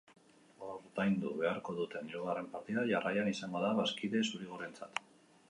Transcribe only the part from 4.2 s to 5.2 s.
zuri-gorrientzat.